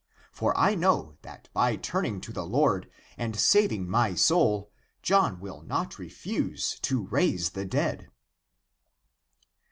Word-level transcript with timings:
For 0.31 0.57
I 0.57 0.73
know 0.73 1.17
that 1.21 1.47
by 1.53 1.75
turn 1.75 2.05
ing 2.07 2.21
to 2.21 2.33
the 2.33 2.41
Lord 2.43 2.89
and 3.19 3.39
saving 3.39 3.87
my 3.87 4.15
soul 4.15 4.71
John 5.03 5.39
will 5.39 5.61
not 5.61 5.99
refuse 5.99 6.79
to 6.81 7.03
raise 7.05 7.51
the 7.51 7.65
dead." 7.65 8.09